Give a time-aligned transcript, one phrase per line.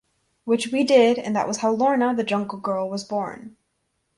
[0.45, 3.55] Which we did, and that was how Lorna, the Jungle Girl was born.